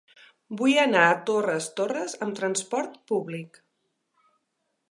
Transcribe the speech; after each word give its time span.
Vull 0.61 0.77
anar 0.83 1.03
a 1.09 1.19
Torres 1.27 1.67
Torres 1.81 2.15
amb 2.27 2.35
transport 2.39 2.99
públic. 3.13 3.61